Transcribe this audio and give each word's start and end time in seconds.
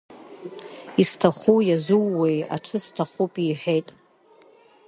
Исҭаху 1.01 1.59
иазууеи, 1.65 2.39
аҽы 2.55 2.77
сҭахуп,— 2.85 3.33
иҳәеит. 3.49 3.87